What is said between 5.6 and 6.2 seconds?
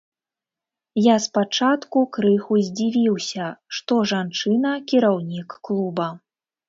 клуба.